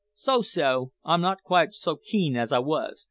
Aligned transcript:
"So, 0.15 0.41
so! 0.41 0.93
I'm 1.05 1.21
not 1.21 1.43
quite 1.43 1.75
so 1.75 1.95
keen 1.95 2.35
as 2.35 2.51
I 2.51 2.57
was. 2.57 2.99